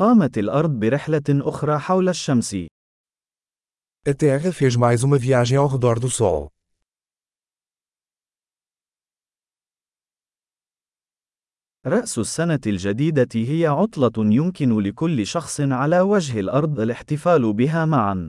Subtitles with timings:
[0.00, 2.56] قامت الأرض برحلة أخرى حول الشمس.
[4.08, 6.48] A Terra fez mais uma viagem ao redor do Sol.
[11.86, 18.28] رأس السنة الجديدة هي عطلة يمكن لكل شخص على وجه الأرض الاحتفال بها معا.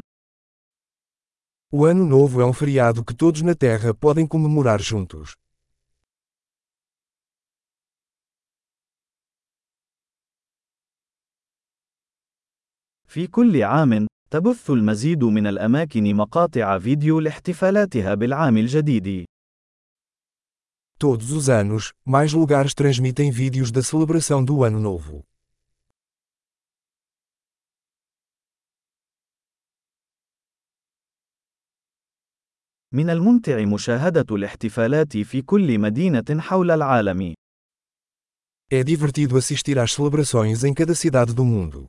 [1.74, 5.36] O Ano Novo é um feriado que todos na Terra podem comemorar juntos.
[13.12, 19.25] في كل عام، تبث المزيد من الأماكن مقاطع فيديو لاحتفالاتها بالعام الجديد.
[20.97, 25.24] Todos os anos, mais lugares transmitem vídeos da celebração do Ano Novo.
[32.92, 37.34] من الممتع مشاهدة الاحتفالات في كل مدينة حول العالم.
[38.72, 41.88] É divertido assistir às celebrações em cada cidade do mundo.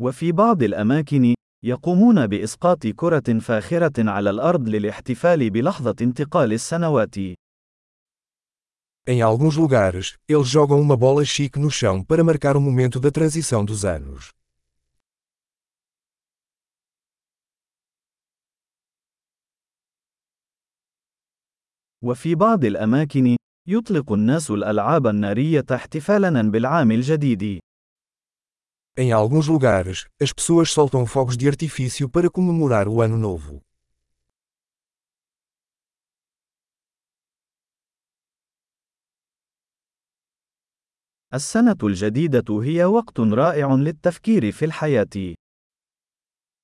[0.00, 7.16] وفي بعض الأماكن، يقومون بإسقاط كرة فاخرة على الأرض للاحتفال بلحظة انتقال السنوات.
[9.08, 13.10] Em alguns lugares, eles jogam uma bola chique no chão para marcar o momento da
[13.10, 14.30] transição dos anos.
[22.02, 23.36] وفي بعض الأماكن،
[23.68, 27.65] يطلق الناس الألعاب النارية احتفالاً بالعام الجديد.
[28.97, 33.61] Em alguns lugares, as pessoas soltam fogos de artifício para comemorar o Ano Novo.
[41.33, 45.35] السنة الجديدة هي وقت رائع للتفكير في الحياة.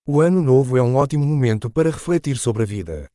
[0.09, 3.09] O Ano Novo é um ótimo momento para refletir sobre a vida.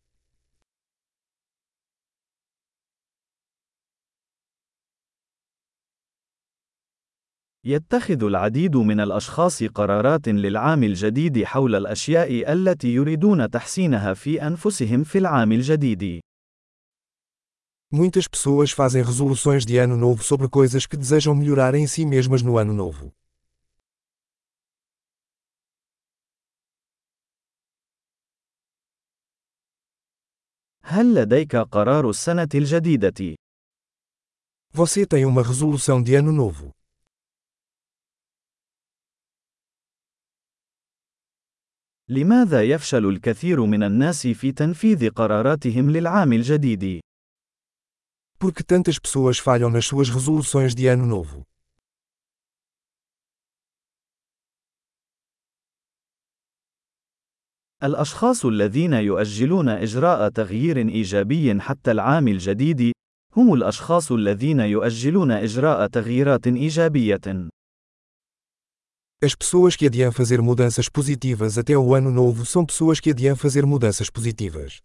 [7.68, 15.18] يتخذ العديد من الأشخاص قرارات للعام الجديد حول الأشياء التي يريدون تحسينها في أنفسهم في
[15.18, 16.22] العام الجديد.
[17.92, 22.42] Muitas pessoas fazem resoluções de ano novo sobre coisas que desejam melhorar em si mesmas
[22.42, 23.12] no ano novo.
[30.84, 33.36] هل لديك قرار السنة الجديدة؟
[34.74, 36.77] Você tem uma resolução de ano novo.
[42.10, 47.00] لماذا يفشل الكثير من الناس في تنفيذ قراراتهم للعام الجديد؟
[48.40, 51.44] Por que tantas pessoas falham nas suas resoluções de ano novo?
[57.84, 62.92] الأشخاص الذين يؤجلون إجراء تغيير إيجابي حتى العام الجديد،
[63.36, 67.50] هم الأشخاص الذين يؤجلون إجراء تغييرات إيجابية.
[69.23, 73.37] As pessoas que adiam fazer mudanças positivas até o ano novo são pessoas que adiam
[73.37, 74.81] fazer mudanças positivas.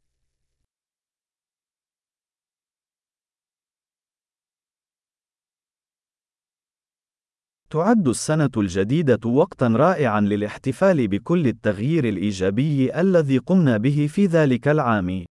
[7.69, 15.25] تعد السنة الجديدة وقتًا رائعًا للاحتفال بكل التغيير الإيجابي الذي قمنا به في ذلك العام.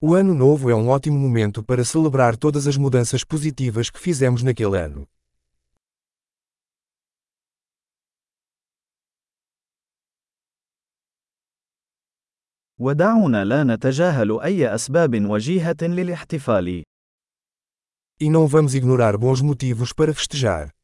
[0.00, 4.42] O ano novo é um ótimo momento para celebrar todas as mudanças positivas que fizemos
[4.42, 5.06] naquele ano.
[12.79, 16.83] ودعونا لا نتجاهل أي أسباب وجيهة للاحتفال.
[18.19, 20.76] E não vamos ignorar bons motivos para festejar.